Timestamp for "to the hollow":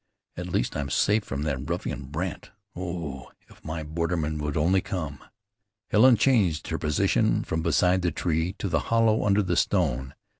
8.53-9.23